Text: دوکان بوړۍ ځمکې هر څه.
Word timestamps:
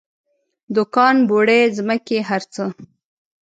دوکان 0.75 1.15
بوړۍ 1.29 1.61
ځمکې 1.77 2.17
هر 2.29 2.41
څه. 2.53 2.63